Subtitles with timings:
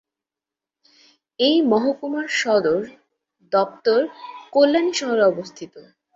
[1.39, 2.81] এই মহকুমার সদর
[3.53, 3.99] দপ্তর
[4.53, 5.73] কল্যাণী শহরে অবস্থিত।